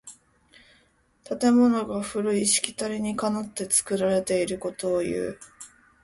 [1.25, 5.37] 建物が古いしきたりにかなって作られていることをいう。